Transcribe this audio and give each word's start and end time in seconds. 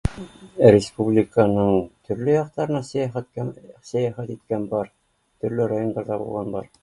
Республиканың 0.75 1.75
төрлө 2.07 2.33
яҡтарына 2.35 2.81
сәйәхәт 2.89 3.29
иткән, 3.29 3.53
сәйәхәт 3.91 4.33
иткән 4.37 4.67
бар, 4.75 4.89
төрлө 5.45 5.71
райондарҙа 5.75 6.21
булған 6.25 6.53
бар 6.57 6.75